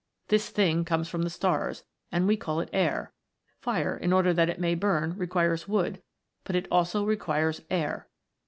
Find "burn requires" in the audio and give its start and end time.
4.73-5.67